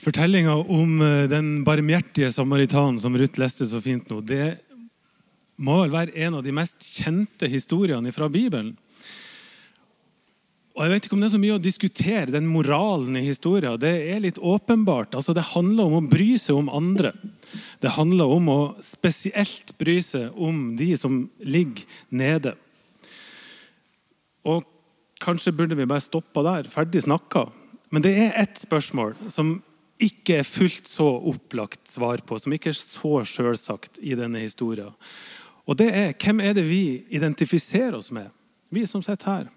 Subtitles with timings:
[0.00, 4.56] Fortellinga om eh, den barmhjertige samaritanen som Ruth leste så fint nå, det
[5.60, 8.72] må vel være en av de mest kjente historiene fra Bibelen.
[10.72, 13.76] Og jeg vet ikke om Det er så mye å diskutere den moralen i historien.
[13.76, 15.12] Det er litt åpenbart.
[15.18, 17.12] Altså, det handler om å bry seg om andre.
[17.84, 22.54] Det handler om å spesielt bry seg om de som ligger nede.
[24.48, 24.64] Og
[25.20, 26.68] Kanskje burde vi bare stoppa der.
[26.72, 27.50] Ferdig snakka.
[27.92, 29.58] Men det er ett spørsmål som
[30.00, 34.92] ikke er fullt så opplagt svar på, som ikke er så sjølsagt i denne historien.
[35.68, 38.30] Og det er hvem er det vi identifiserer oss med,
[38.72, 39.48] vi som sitter her?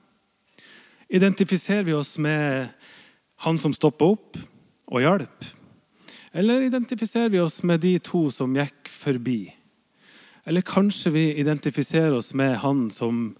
[1.13, 2.69] Identifiserer vi oss med
[3.45, 4.39] han som stoppa opp
[4.91, 5.45] og hjalp?
[6.33, 9.53] Eller identifiserer vi oss med de to som gikk forbi?
[10.45, 13.31] Eller kanskje vi identifiserer oss med han som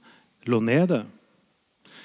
[0.47, 1.03] lå nede?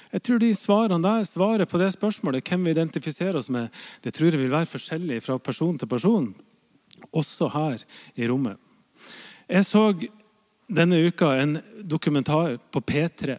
[0.09, 3.69] Jeg tror de svarene der, Svaret på det spørsmålet, hvem vi identifiserer oss med,
[4.01, 6.31] det tror jeg vil være forskjellig fra person til person,
[7.13, 7.83] også her
[8.15, 8.57] i rommet.
[9.49, 9.93] Jeg så
[10.69, 13.37] denne uka en dokumentar på P3.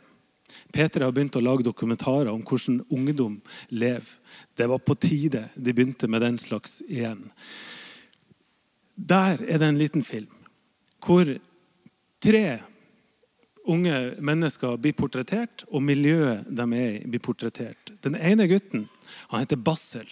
[0.70, 4.10] P3 har begynt å lage dokumentarer om hvordan ungdom lever.
[4.54, 7.30] Det var på tide de begynte med den slags igjen.
[8.94, 10.30] Der er det en liten film
[11.00, 11.24] hvor
[12.20, 12.60] tre
[13.68, 17.92] unge mennesker blir portrettert, og miljøet de er i, blir portrettert.
[18.04, 18.88] Den ene gutten
[19.30, 20.08] han heter Bassel.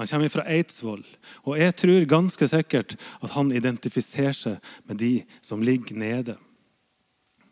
[0.00, 1.02] Han kommer fra Eidsvoll.
[1.44, 5.12] Og jeg tror ganske sikkert at han identifiserer seg med de
[5.44, 6.38] som ligger nede.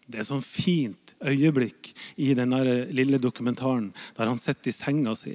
[0.09, 2.55] Det er et sånn fint øyeblikk i den
[2.97, 5.35] lille dokumentaren der han sitter i senga si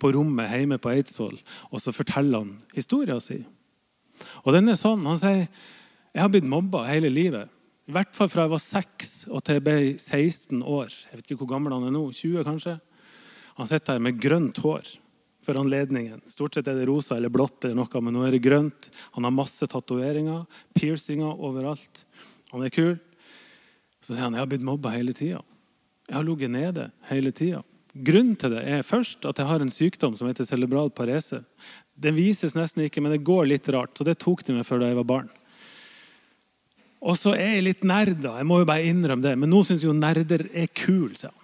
[0.00, 1.38] på rommet hjemme på Eidsvoll,
[1.70, 3.46] og så forteller han historien sin.
[4.44, 5.04] Og den er sånn.
[5.08, 5.46] Han sier
[6.12, 7.48] jeg har blitt mobba hele livet.
[7.92, 10.94] I hvert fall fra jeg var 6 og til jeg ble 16 år.
[11.10, 12.06] Jeg vet ikke hvor gammel han er nå.
[12.08, 12.78] 20, kanskje?
[13.58, 14.86] Han sitter her med grønt hår
[15.44, 16.22] for anledningen.
[16.24, 18.88] Stort sett er det rosa eller blått, eller noe, men nå er det grønt.
[19.18, 22.06] Han har masse tatoveringer, piercinger overalt.
[22.54, 22.94] Han er kul.
[24.00, 25.42] Så sier han jeg har blitt mobba hele tida.
[26.08, 27.60] Jeg har ligget nede hele tida.
[27.92, 31.42] Grunnen til det er først at jeg har en sykdom som heter cerebral parese.
[31.92, 33.92] Det vises nesten ikke, men det går litt rart.
[34.00, 35.32] Så det tok de meg før da jeg var barn.
[37.02, 38.36] Og så er jeg litt nerd, da.
[38.38, 39.34] Jeg må jo bare innrømme det.
[39.38, 41.38] Men nå syns jo nerder er kul, sier han.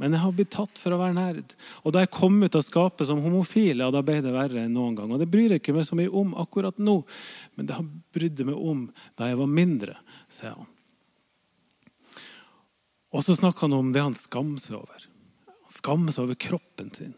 [0.00, 1.52] Men jeg har blitt tatt for å være nerd.
[1.84, 4.72] Og da jeg kom ut av skapet som homofil, ja, da ble det verre enn
[4.72, 5.12] noen gang.
[5.12, 7.02] Og det bryr jeg ikke meg så mye om akkurat nå,
[7.58, 8.86] men det har brydd meg om
[9.20, 9.98] da jeg var mindre,
[10.32, 10.70] sier han.
[13.12, 15.04] Og så snakker han om det han skammer seg over.
[15.52, 17.12] Han skammer seg over kroppen sin.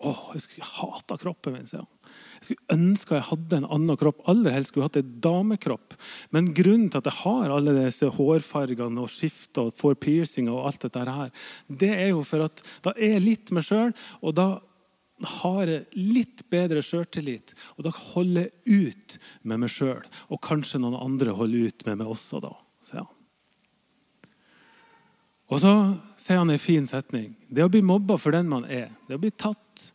[0.00, 2.14] Åh, jeg, skulle, jeg hata kroppen min, sier han.
[2.40, 4.22] Jeg skulle ønske jeg hadde en annen kropp.
[4.32, 5.96] Aller helst skulle jeg hatt en damekropp.
[6.32, 10.70] Men grunnen til at jeg har alle disse hårfargene og skifter og får piercinger, og
[10.70, 11.30] alt dette her,
[11.68, 13.92] det er jo for at da er jeg litt meg sjøl,
[14.24, 14.48] og da
[15.40, 17.52] har jeg litt bedre sjøltillit.
[17.76, 20.04] Og da holder jeg ut med meg sjøl.
[20.32, 22.56] Og kanskje noen andre holder ut med meg også, da.
[22.84, 23.19] sier han.
[25.50, 25.72] Og så
[26.20, 27.32] sier han en fin setning.
[27.50, 29.90] Det å bli mobba for den man er, det å bli tatt,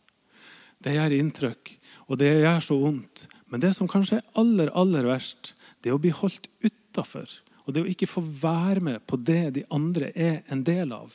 [0.84, 1.72] det gjør inntrykk.
[2.06, 3.26] Og det gjør så vondt.
[3.50, 7.30] Men det som kanskje er aller, aller verst, det å bli holdt utafor.
[7.64, 11.14] Og det å ikke få være med på det de andre er en del av.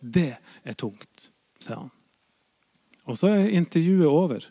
[0.00, 1.28] Det er tungt,
[1.62, 1.92] sier han.
[3.06, 4.46] Og så er intervjuet over.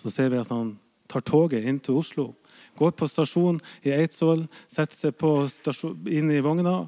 [0.00, 0.76] Så ser vi at han
[1.10, 2.30] tar toget inn til Oslo.
[2.78, 6.84] Går på stasjon i Eidsvoll, setter seg på stasjon, inn i vogna,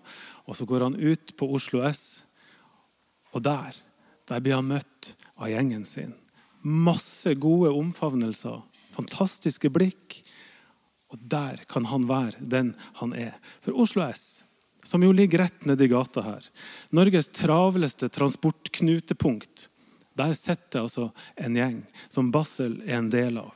[0.46, 2.24] og så går han ut på Oslo S.
[3.34, 3.76] Og der,
[4.26, 6.14] der blir han møtt av gjengen sin.
[6.66, 8.62] Masse gode omfavnelser,
[8.96, 10.20] fantastiske blikk.
[11.14, 13.36] Og der kan han være den han er.
[13.62, 14.42] For Oslo S,
[14.86, 16.46] som jo ligger rett nedi gata her,
[16.94, 19.68] Norges travleste transportknutepunkt,
[20.16, 23.52] der sitter altså en gjeng som Bassel er en del av.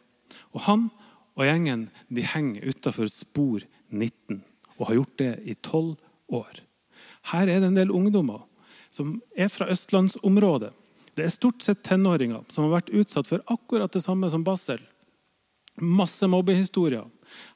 [0.53, 0.91] Og Han
[1.41, 4.43] og gjengen de henger utafor spor 19
[4.77, 5.97] og har gjort det i tolv
[6.29, 6.61] år.
[7.33, 8.45] Her er det en del ungdommer
[8.93, 10.73] som er fra østlandsområdet,
[11.17, 14.81] det er stort sett tenåringer som har vært utsatt for akkurat det samme som Basel.
[15.81, 17.07] Masse mobbehistorier.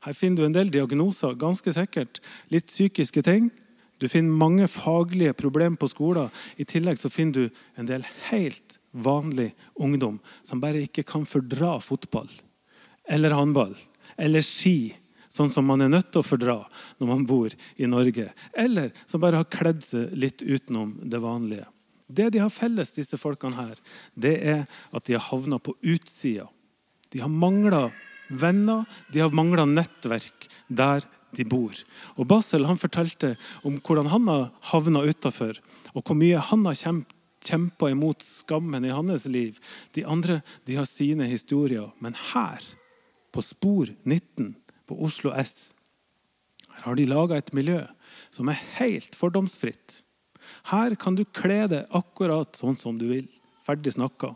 [0.04, 2.20] Her finner du en del diagnoser, ganske sikkert.
[2.52, 3.50] Litt psykiske ting.
[4.02, 6.32] Du finner mange faglige problemer på skolen.
[6.58, 11.76] I tillegg så finner du en del helt vanlig ungdom som bare ikke kan fordra
[11.82, 12.30] fotball
[13.08, 13.74] eller håndball
[14.16, 14.94] eller ski,
[15.28, 16.56] sånn som man er nødt til å fordra
[17.00, 18.28] når man bor i Norge.
[18.54, 21.66] Eller som bare har kledd seg litt utenom det vanlige.
[22.06, 23.80] Det de har felles, disse folkene her,
[24.14, 24.62] det er
[24.94, 26.46] at de har havna på utsida.
[27.10, 27.88] De har mangla
[28.28, 31.74] venner, de har mangla nettverk der de bor.
[32.14, 33.34] Og Basel han fortalte
[33.66, 35.58] om hvordan han har havna utafor,
[35.94, 36.78] og hvor mye han har
[37.44, 39.58] kjempa imot skammen i hans liv.
[39.96, 41.90] De andre de har sine historier.
[41.98, 42.62] Men her
[43.34, 44.54] på Spor 19
[44.86, 45.72] på Oslo S.
[46.70, 47.82] Her har de laga et miljø
[48.34, 50.00] som er helt fordomsfritt.
[50.70, 53.28] Her kan du kle deg akkurat sånn som du vil.
[53.64, 54.34] Ferdig snakka.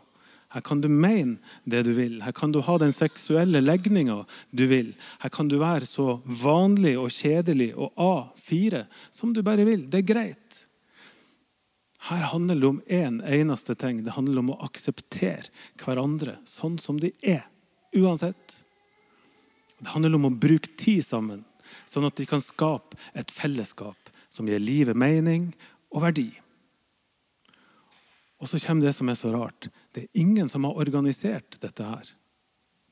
[0.49, 1.37] Her kan du mene
[1.69, 2.17] det du vil.
[2.25, 4.95] Her kan du ha den seksuelle legninga du vil.
[5.21, 9.85] Her kan du være så vanlig og kjedelig og A4 som du bare vil.
[9.85, 10.63] Det er greit.
[12.09, 14.01] Her handler det om én en eneste ting.
[14.03, 15.51] Det handler om å akseptere
[15.83, 17.45] hverandre sånn som de er.
[17.93, 18.63] Uansett.
[19.79, 21.43] Det handler om å bruke tid sammen,
[21.87, 25.51] sånn at de kan skape et fellesskap som gir livet mening
[25.93, 26.29] og verdi.
[28.39, 29.67] Og så kommer det som er så rart.
[29.93, 32.13] Det er ingen som har organisert dette her.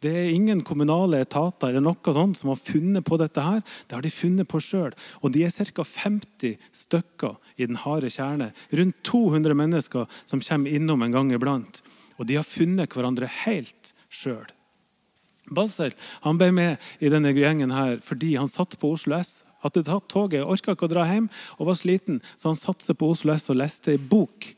[0.04, 3.42] Det er ingen kommunale etater eller noe sånt som har funnet på dette.
[3.42, 3.64] her.
[3.88, 4.94] Det har de funnet på sjøl.
[5.24, 5.84] Og de er ca.
[5.84, 8.52] 50 stykker i den harde kjerne.
[8.72, 11.82] Rundt 200 mennesker som kommer innom en gang iblant.
[12.20, 14.46] Og de har funnet hverandre helt sjøl.
[15.54, 15.94] Basel
[16.26, 19.42] han ble med i denne gjengen her fordi han satt på Oslo S.
[19.64, 23.00] Hadde tatt toget, orka ikke å dra hjem og var sliten, så han satte seg
[23.00, 24.54] på Oslo S og leste ei bok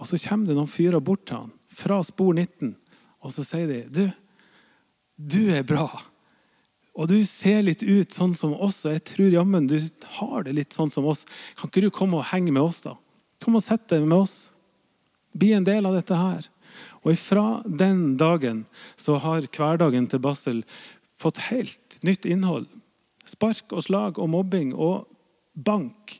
[0.00, 2.72] og så kommer det noen fyrer bort til han fra spor 19,
[3.20, 4.04] og så sier de du,
[5.16, 5.86] du er bra.
[6.96, 9.76] Og du ser litt ut sånn som oss, og jeg tror jammen du
[10.18, 11.26] har det litt sånn som oss.
[11.56, 12.96] Kan ikke du komme og henge med oss, da?
[13.44, 14.50] Kom og sett deg med oss.
[15.36, 16.48] Bli en del av dette her.
[17.02, 18.64] Og ifra den dagen
[19.00, 20.62] så har hverdagen til Basel
[21.16, 22.68] fått helt nytt innhold.
[23.28, 25.08] Spark og slag og mobbing og
[25.54, 26.18] bank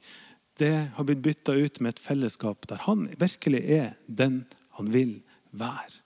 [0.61, 4.43] det har blitt bytta ut med et fellesskap der han virkelig er den
[4.77, 5.21] han vil
[5.57, 6.03] være.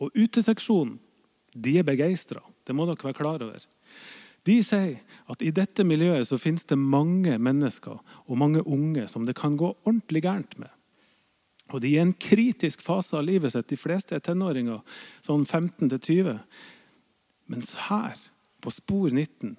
[0.00, 0.98] Og uteseksjonen
[1.52, 2.40] de er begeistra.
[2.64, 3.60] Det må dere være klar over.
[4.48, 9.26] De sier at i dette miljøet så finnes det mange mennesker og mange unge som
[9.28, 10.72] det kan gå ordentlig gærent med.
[11.72, 13.68] Og De er i en kritisk fase av livet sitt.
[13.70, 14.82] De fleste er tenåringer,
[15.24, 16.38] sånn 15 20.
[17.52, 18.16] Mens her,
[18.62, 19.56] på spor 19,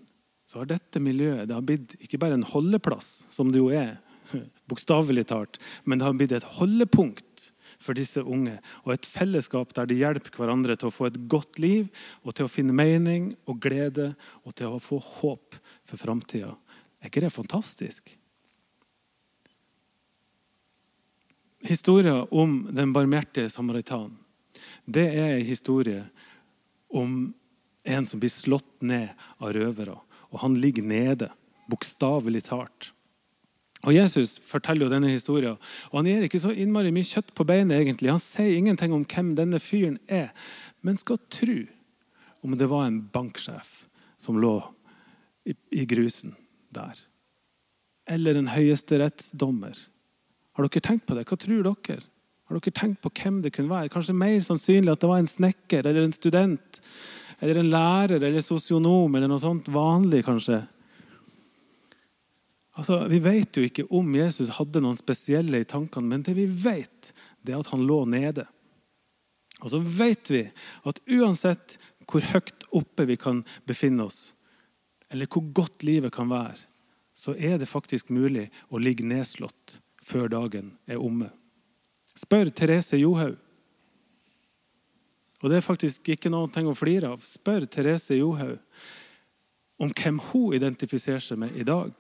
[0.48, 3.98] så har dette miljøet det har blitt ikke bare en holdeplass, som det jo er
[4.70, 5.60] bokstavelig talt.
[5.84, 7.50] Men det har blitt et holdepunkt
[7.84, 8.56] for disse unge,
[8.86, 11.90] og et fellesskap der de hjelper hverandre til å få et godt liv,
[12.24, 14.14] og til å finne mening og glede,
[14.48, 16.54] og til å få håp for framtida.
[17.02, 18.14] Er ikke det fantastisk?
[21.64, 24.18] Historien om den barmhjertige samaritan
[24.86, 26.04] det er en historie
[26.92, 27.34] om
[27.84, 29.96] en som blir slått ned av røvere.
[30.34, 31.30] Og han ligger nede,
[31.72, 32.92] bokstavelig talt.
[33.84, 35.58] Og Jesus forteller jo denne historien,
[35.92, 37.82] og han gir ikke så innmari mye kjøtt på beinet.
[37.82, 38.12] egentlig.
[38.12, 40.32] Han sier ingenting om hvem denne fyren er,
[40.82, 41.66] men skal tro
[42.44, 43.86] om det var en banksjef
[44.20, 44.56] som lå
[45.46, 46.36] i, i grusen
[46.72, 46.96] der.
[48.08, 49.76] Eller en høyesterettsdommer.
[50.54, 51.26] Har dere tenkt på det?
[51.30, 52.04] Hva tror dere?
[52.50, 53.92] Har dere tenkt på hvem det kunne være?
[53.94, 56.82] Kanskje mer sannsynlig at det var en snekker eller en student
[57.44, 60.62] eller en lærer eller sosionom eller noe sånt vanlig, kanskje.
[62.80, 66.46] Altså, Vi vet jo ikke om Jesus hadde noen spesielle i tankene, men det vi
[66.48, 67.12] vet,
[67.44, 68.46] det er at han lå nede.
[69.62, 70.44] Og så vet vi
[70.88, 71.78] at uansett
[72.10, 74.34] hvor høyt oppe vi kan befinne oss,
[75.12, 76.58] eller hvor godt livet kan være,
[77.14, 81.30] så er det faktisk mulig å ligge nedslått før dagen er omme.
[82.16, 83.38] Spør Therese Johaug.
[85.44, 87.24] Og det er faktisk ikke noe å flire av.
[87.26, 88.60] Spør Therese Johaug
[89.82, 91.92] om hvem hun identifiserer seg med i dag.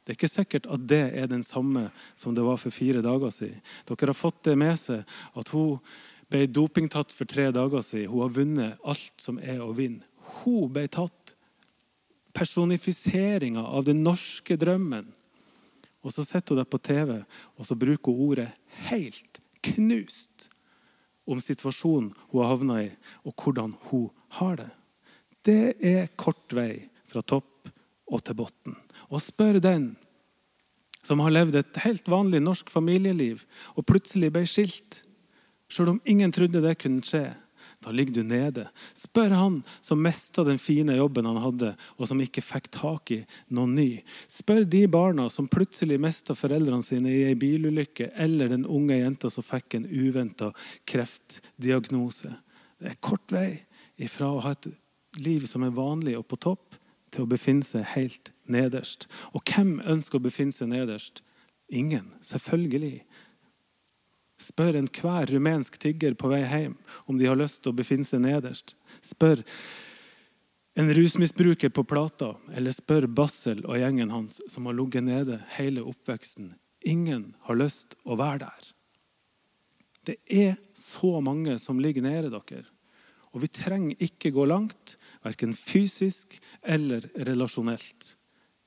[0.00, 3.32] Det er ikke sikkert at det er den samme som det var for fire dager
[3.34, 3.60] siden.
[3.86, 5.04] Dere har fått det med seg
[5.36, 5.76] at hun
[6.30, 8.08] ble dopingtatt for tre dager siden.
[8.10, 10.06] Hun har vunnet alt som er å vinne.
[10.40, 11.34] Hun ble tatt.
[12.32, 15.10] Personifiseringa av den norske drømmen.
[16.00, 17.22] Og så sitter hun der på TV
[17.56, 18.48] og så bruker hun ordet
[18.88, 20.48] 'helt knust'
[21.26, 22.90] om situasjonen hun har havna i,
[23.24, 24.70] og hvordan hun har det.
[25.44, 27.68] Det er kort vei fra topp
[28.10, 28.76] og til bunn
[29.10, 29.96] og spør den
[31.02, 35.02] som har levd et helt vanlig norsk familieliv og plutselig ble skilt,
[35.70, 37.30] sjøl om ingen trodde det kunne skje.
[37.80, 38.66] Da ligger du nede.
[38.94, 43.22] Spør han som mista den fine jobben han hadde, og som ikke fikk tak i
[43.56, 43.88] noen ny.
[44.28, 49.32] Spør de barna som plutselig mista foreldrene sine i ei bilulykke, eller den unge jenta
[49.32, 50.50] som fikk en uventa
[50.92, 52.34] kreftdiagnose.
[52.80, 53.62] Det er kort vei
[54.00, 54.68] ifra å ha et
[55.20, 56.76] liv som er vanlig og på topp,
[57.10, 59.08] til å befinne seg helt nederst.
[59.34, 61.24] Og hvem ønsker å befinne seg nederst?
[61.70, 62.12] Ingen.
[62.22, 63.00] Selvfølgelig.
[64.50, 66.74] Spør enhver rumensk tigger på vei hjem
[67.06, 68.74] om de har lyst til å befinne seg nederst.
[69.04, 69.44] Spør
[70.78, 75.84] en rusmisbruker på Plata, eller spør Bassel og gjengen hans som har ligget nede hele
[75.86, 76.54] oppveksten.
[76.88, 78.68] Ingen har lyst å være der.
[80.08, 82.64] Det er så mange som ligger nede, dere.
[83.30, 88.14] Og vi trenger ikke gå langt, verken fysisk eller relasjonelt.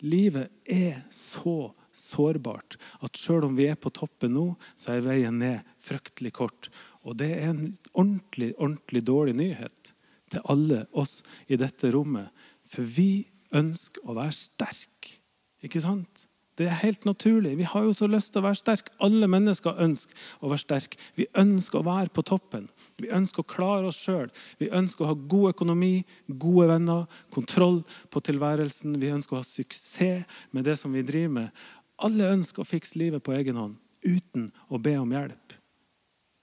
[0.03, 5.39] Livet er så sårbart at selv om vi er på toppen nå, så er veien
[5.41, 6.69] ned fryktelig kort.
[7.03, 9.93] Og det er en ordentlig, ordentlig dårlig nyhet
[10.33, 12.31] til alle oss i dette rommet.
[12.65, 15.19] For vi ønsker å være sterke.
[15.63, 16.27] Ikke sant?
[16.57, 17.55] Det er helt naturlig.
[17.57, 18.93] Vi har jo så lyst til å være sterke.
[19.01, 20.13] Alle mennesker ønsker
[20.45, 20.99] å være sterke.
[21.17, 22.67] Vi ønsker å være på toppen.
[23.01, 24.29] Vi ønsker å klare oss sjøl.
[24.61, 27.81] Vi ønsker å ha god økonomi, gode venner, kontroll
[28.13, 28.99] på tilværelsen.
[29.01, 31.65] Vi ønsker å ha suksess med det som vi driver med.
[32.01, 35.55] Alle ønsker å fikse livet på egen hånd uten å be om hjelp.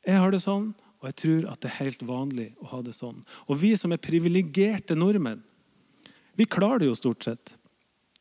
[0.07, 2.95] Jeg har det sånn, og jeg tror at det er helt vanlig å ha det
[2.97, 3.21] sånn.
[3.49, 5.43] Og vi som er privilegerte nordmenn,
[6.39, 7.55] vi klarer det jo stort sett.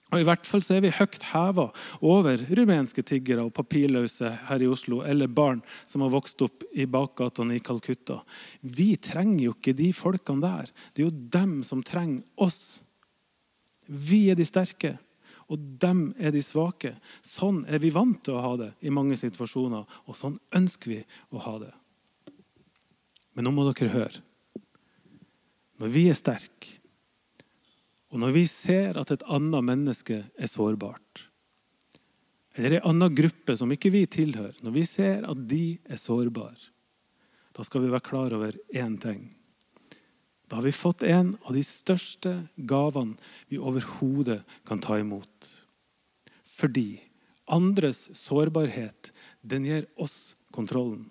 [0.10, 1.68] Og I hvert fall så er vi høyt heva
[2.02, 6.88] over rumenske tiggere og papirløse her i Oslo, eller barn som har vokst opp i
[6.90, 8.18] bakgatene i Calcutta.
[8.62, 10.72] Vi trenger jo ikke de folkene der.
[10.94, 12.82] Det er jo dem som trenger oss.
[13.86, 14.96] Vi er de sterke,
[15.50, 16.94] og dem er de svake.
[17.26, 21.00] Sånn er vi vant til å ha det i mange situasjoner, og sånn ønsker vi
[21.34, 21.72] å ha det.
[23.34, 24.22] Men nå må dere høre.
[25.80, 26.76] Når vi er sterke,
[28.10, 31.26] og når vi ser at et annet menneske er sårbart,
[32.58, 36.74] eller en annen gruppe som ikke vi tilhører, når vi ser at de er sårbare,
[37.56, 39.30] da skal vi være klar over én ting.
[40.50, 43.16] Da har vi fått en av de største gavene
[43.52, 45.52] vi overhodet kan ta imot.
[46.44, 47.00] Fordi
[47.46, 51.08] andres sårbarhet, den gir oss kontrollen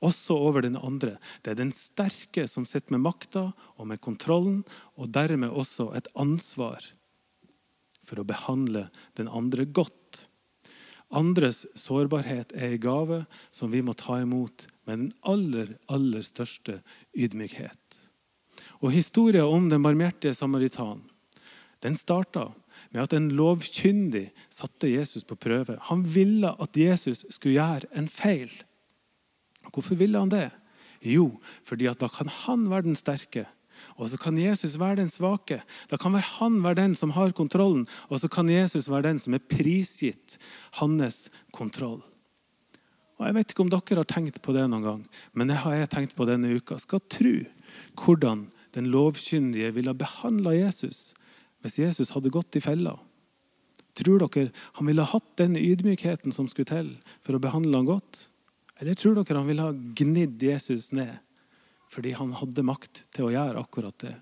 [0.00, 1.18] også over den andre.
[1.42, 4.62] Det er den sterke som sitter med makta og med kontrollen,
[4.96, 6.84] og dermed også et ansvar
[8.04, 8.88] for å behandle
[9.20, 10.26] den andre godt.
[11.10, 13.20] Andres sårbarhet er en gave
[13.50, 16.80] som vi må ta imot med den aller, aller største
[17.12, 17.79] ydmykhet.
[18.80, 21.02] Og Historien om den barmhjertige samaritan
[21.80, 22.50] den starta
[22.90, 25.78] med at en lovkyndig satte Jesus på prøve.
[25.88, 28.50] Han ville at Jesus skulle gjøre en feil.
[29.70, 30.50] Hvorfor ville han det?
[31.00, 33.46] Jo, fordi da kan han være den sterke.
[33.96, 35.62] Og så kan Jesus være den svake.
[35.88, 39.34] Da kan han være den som har kontrollen, og så kan Jesus være den som
[39.34, 40.36] er prisgitt
[40.80, 42.02] hans kontroll.
[43.20, 45.00] Og Jeg vet ikke om dere har tenkt på det noen gang,
[45.32, 46.78] men det har jeg tenkt på denne uka.
[46.80, 47.34] Skal tro
[48.00, 51.10] hvordan den lovkyndige ville ha behandla Jesus
[51.60, 52.94] hvis Jesus hadde gått i fella.
[53.98, 58.26] Tror dere han ville hatt den ydmykheten som skulle til for å behandle han godt?
[58.80, 61.18] Eller tror dere han ville ha gnidd Jesus ned
[61.90, 64.14] fordi han hadde makt til å gjøre akkurat det?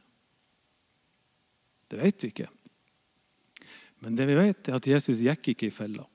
[1.88, 2.48] Det vet vi ikke.
[4.04, 6.06] Men det vi vet, er at Jesus gikk ikke i fella.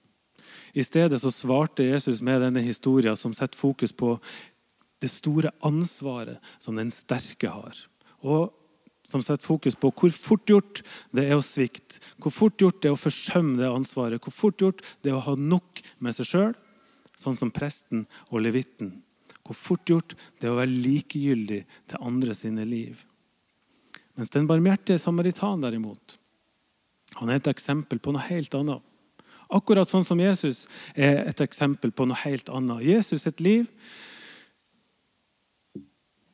[0.74, 4.16] I stedet så svarte Jesus med denne historien som setter fokus på
[5.04, 7.78] det store ansvaret som den sterke har.
[8.24, 8.51] Og
[9.08, 10.82] som setter fokus på hvor fort gjort
[11.15, 14.63] det er å svikte, hvor fort gjort det er å forsømme det ansvaret, hvor fort
[14.63, 16.53] gjort det er å ha nok med seg sjøl
[17.20, 18.96] sånn som presten og levitten.
[19.44, 21.60] Hvor fort gjort det er å være likegyldig
[21.92, 23.03] til andre sine liv.
[24.15, 26.18] Mens den barmhjertige samaritan derimot,
[27.20, 28.82] han er et eksempel på noe helt annet.
[29.53, 30.63] Akkurat sånn som Jesus
[30.96, 32.86] er et eksempel på noe helt annet.
[32.88, 33.68] Jesus sitt liv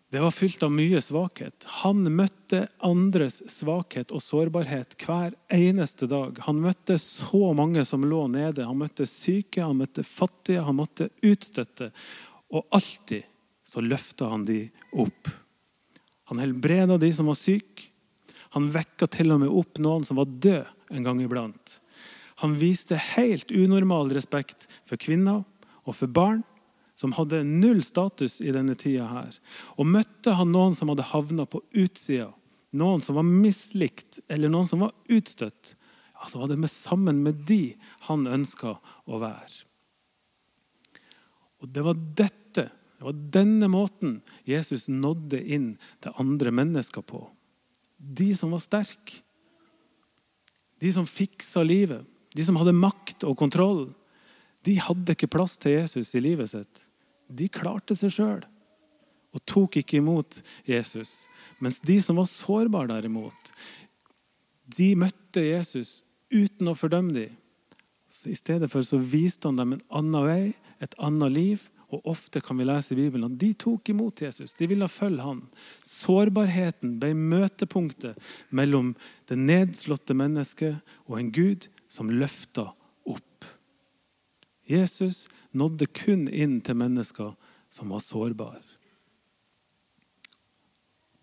[0.09, 1.65] det var fylt av mye svakhet.
[1.83, 6.39] Han møtte andres svakhet og sårbarhet hver eneste dag.
[6.47, 8.65] Han møtte så mange som lå nede.
[8.65, 11.91] Han møtte syke, han møtte fattige, han måtte utstøtte.
[12.49, 13.27] Og alltid
[13.61, 14.63] så løfta han de
[14.97, 15.29] opp.
[16.33, 17.91] Han helbreda de som var syke.
[18.57, 21.77] Han vekka til og med opp noen som var død en gang iblant.
[22.41, 25.43] Han viste helt unormal respekt for kvinner
[25.85, 26.41] og for barn
[26.99, 29.35] som hadde null status i denne tida her.
[29.79, 32.33] Og møtte han noen som hadde havna på utsida,
[32.75, 35.77] noen som var mislikt, eller noen som var utstøtt,
[36.11, 37.77] ja, så var det med, sammen med de
[38.09, 38.73] han ønska
[39.07, 39.63] å være.
[41.63, 45.69] Og Det var dette, det var denne måten Jesus nådde inn
[46.03, 47.23] til andre mennesker på.
[47.95, 49.23] De som var sterke.
[50.83, 52.03] De som fiksa livet.
[52.35, 53.81] De som hadde makt og kontroll.
[54.67, 56.88] De hadde ikke plass til Jesus i livet sitt
[57.29, 58.45] de klarte seg sjøl
[59.29, 61.27] og tok ikke imot Jesus.
[61.61, 63.51] Mens de som var sårbare, derimot,
[64.77, 65.99] de møtte Jesus
[66.33, 67.35] uten å fordømme dem.
[68.09, 70.45] Så I stedet for så viste han dem en annen vei,
[70.81, 71.67] et annet liv.
[71.89, 74.53] Og Ofte kan vi lese i Bibelen at de tok imot Jesus.
[74.57, 75.39] De ville følge han.
[75.85, 78.17] Sårbarheten ble møtepunktet
[78.53, 78.91] mellom
[79.29, 82.67] det nedslåtte mennesket og en Gud som løfta
[83.09, 83.47] opp.
[84.69, 87.33] Jesus nådde kun inn til mennesker
[87.69, 88.63] som var sårbare.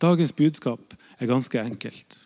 [0.03, 2.19] Dagens budskap er ganske enkelt.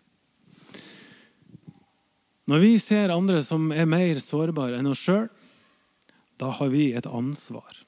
[2.51, 5.29] Når vi ser andre som er mer sårbare enn oss sjøl,
[6.41, 7.85] da har vi et ansvar.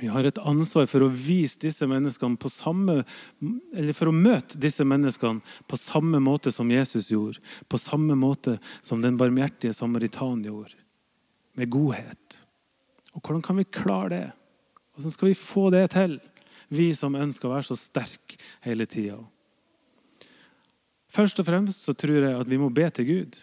[0.00, 3.04] Vi har et ansvar for å vise disse menneskene på samme,
[3.76, 7.38] eller for å møte disse menneskene på samme måte som Jesus gjorde.
[7.70, 10.74] På samme måte som den barmhjertige samaritan gjorde.
[11.54, 12.40] Med godhet.
[13.14, 14.26] Og Hvordan kan vi klare det?
[14.94, 16.18] Hvordan skal vi få det til,
[16.68, 19.18] vi som ønsker å være så sterke hele tida?
[21.14, 23.36] Først og fremst så tror jeg at vi må be til Gud.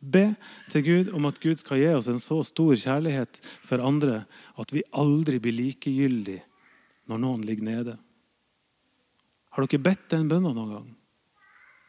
[0.00, 0.30] Be
[0.72, 4.22] til Gud om at Gud skal gi oss en så stor kjærlighet for andre
[4.56, 6.44] at vi aldri blir likegyldige
[7.08, 7.96] når noen ligger nede.
[9.52, 10.88] Har dere bedt den bønna noen gang?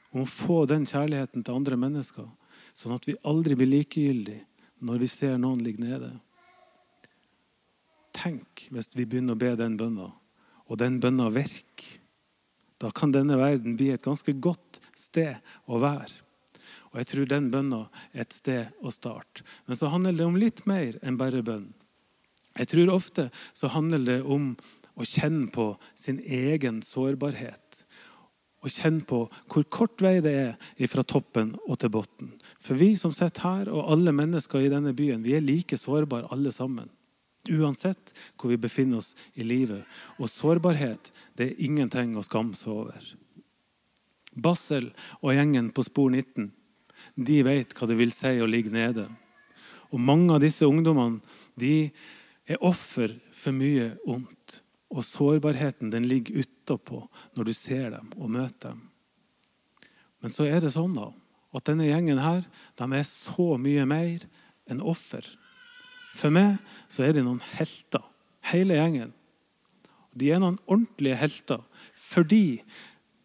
[0.10, 2.26] Om å få den kjærligheten til andre mennesker,
[2.74, 4.48] sånn at vi aldri blir likegyldige
[4.84, 6.16] når vi ser noen ligge nede?
[8.20, 10.10] Tenk hvis vi begynner å be den bønna,
[10.68, 11.98] og den bønna virker.
[12.80, 16.14] Da kan denne verden bli et ganske godt sted å være.
[16.90, 17.82] Og jeg tror den bønna
[18.14, 19.44] er et sted å starte.
[19.68, 21.68] Men så handler det om litt mer enn bare bønn.
[22.58, 24.54] Jeg tror ofte så handler det om
[25.00, 27.84] å kjenne på sin egen sårbarhet.
[28.60, 29.22] Og kjenne på
[29.52, 32.34] hvor kort vei det er fra toppen og til bunnen.
[32.60, 36.28] For vi som sitter her, og alle mennesker i denne byen, vi er like sårbare
[36.34, 36.90] alle sammen.
[37.50, 39.86] Uansett hvor vi befinner oss i livet.
[40.20, 43.10] Og sårbarhet det er ingenting å skamme seg over.
[44.40, 46.52] Bassel og gjengen på Spor 19
[47.16, 49.08] de vet hva det vil si å ligge nede.
[49.90, 51.24] Og mange av disse ungdommene
[51.60, 51.90] de
[52.50, 54.62] er offer for mye ondt.
[54.90, 57.04] Og sårbarheten den ligger utapå
[57.38, 58.86] når du ser dem og møter dem.
[60.20, 61.12] Men så er det sånn da,
[61.56, 62.42] at denne gjengen her,
[62.78, 64.26] de er så mye mer
[64.70, 65.24] enn offer.
[66.16, 66.58] For meg
[66.92, 68.04] så er de noen helter,
[68.52, 69.12] hele gjengen.
[70.18, 71.66] De er noen ordentlige helter
[72.00, 72.62] fordi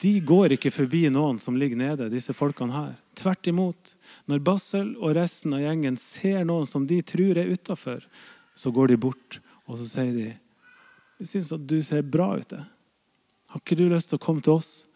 [0.05, 2.91] de går ikke forbi noen som ligger nede, disse folkene her.
[3.17, 3.95] Tvert imot.
[4.29, 8.05] Når Bassel og resten av gjengen ser noen som de tror er utafor,
[8.55, 10.27] så går de bort og så sier de,
[11.19, 14.59] 'Jeg syns at du ser bra ut.' Har ikke du lyst til å komme til
[14.59, 14.89] oss?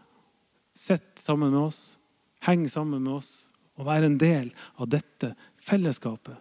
[0.74, 1.96] Sitt sammen med oss,
[2.42, 3.46] heng sammen med oss
[3.78, 6.36] og være en del av dette fellesskapet.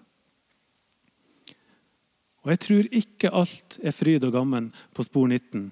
[2.48, 5.66] Og Jeg tror ikke alt er fryd og gammen på spor 19.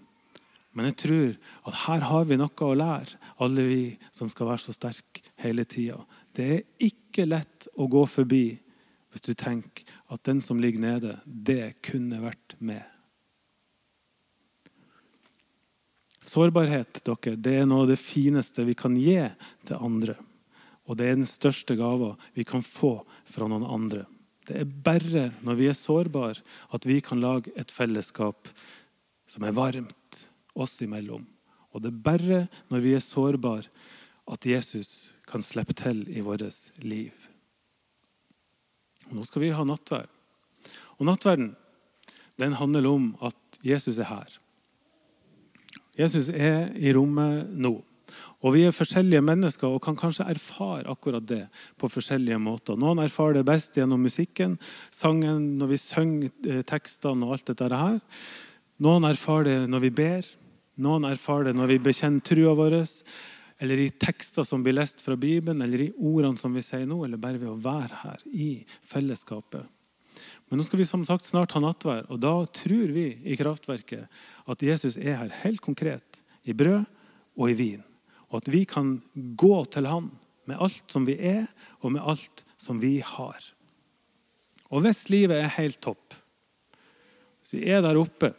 [0.75, 1.29] Men jeg tror
[1.71, 5.63] at her har vi noe å lære, alle vi som skal være så sterke hele
[5.63, 6.01] tida.
[6.35, 8.43] Det er ikke lett å gå forbi
[9.13, 12.83] hvis du tenker at den som ligger nede, det kunne vært med.
[16.19, 19.21] Sårbarhet dere, det er noe av det fineste vi kan gi
[19.63, 20.17] til andre.
[20.91, 22.97] Og det er den største gava vi kan få
[23.31, 24.03] fra noen andre.
[24.45, 26.41] Det er bare når vi er sårbare,
[26.73, 28.49] at vi kan lage et fellesskap
[29.27, 30.19] som er varmt
[30.55, 31.25] oss imellom.
[31.73, 33.69] Og det er bare når vi er sårbare,
[34.25, 36.45] at Jesus kan slippe til i vårt
[36.81, 37.13] liv.
[39.09, 40.09] Og nå skal vi ha nattverd.
[40.97, 41.53] Og nattverden
[42.41, 44.39] den handler om at Jesus er her.
[45.95, 47.77] Jesus er i rommet nå.
[48.45, 51.47] Og Vi er forskjellige mennesker og kan kanskje erfare akkurat det
[51.81, 52.77] på forskjellige måter.
[52.77, 54.59] Noen erfarer det best gjennom musikken,
[54.93, 57.97] sangen, når vi synger eh, tekstene og alt dette her.
[58.85, 60.27] Noen erfarer det når vi ber.
[60.77, 62.75] Noen erfarer det når vi bekjenner trua vår,
[63.63, 66.99] eller i tekster som blir lest fra Bibelen, eller i ordene som vi sier nå,
[67.05, 68.49] eller bare ved å være her i
[68.85, 69.65] fellesskapet.
[70.51, 74.05] Men nå skal vi som sagt snart ha nattvær, og da tror vi i Kraftverket
[74.45, 76.83] at Jesus er her helt konkret, i brød
[77.39, 77.83] og i vin.
[78.29, 80.11] Og at vi kan gå til Han
[80.45, 81.47] med alt som vi er,
[81.81, 83.37] og med alt som vi har.
[84.69, 86.13] Og hvis livet er helt topp,
[87.41, 88.33] hvis vi er der oppe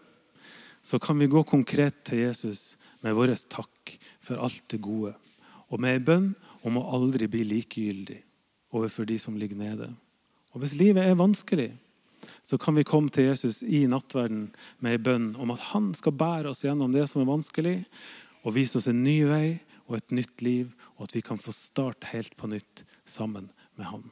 [0.87, 5.17] så kan vi gå konkret til Jesus med vår takk for alt det gode.
[5.67, 6.29] Og med ei bønn
[6.63, 8.21] om å aldri bli likegyldig
[8.71, 9.89] overfor de som ligger nede.
[10.55, 11.73] Og Hvis livet er vanskelig,
[12.39, 14.47] så kan vi komme til Jesus i nattverden
[14.79, 17.77] med ei bønn om at han skal bære oss gjennom det som er vanskelig,
[18.47, 21.55] og vise oss en ny vei og et nytt liv, og at vi kan få
[21.55, 24.07] starte helt på nytt sammen med han.